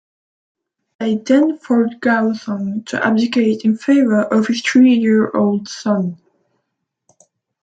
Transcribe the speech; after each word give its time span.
They 0.99 1.17
then 1.17 1.59
forced 1.59 1.99
Gaozong 1.99 2.87
to 2.87 3.05
abdicate 3.05 3.63
in 3.65 3.77
favor 3.77 4.23
of 4.23 4.47
his 4.47 4.63
three 4.63 4.95
year 4.95 5.29
old 5.31 5.67
son. 5.69 6.19